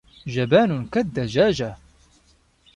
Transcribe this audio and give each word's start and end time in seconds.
جبان 0.27 0.85
كالدجاجة. 0.87 1.77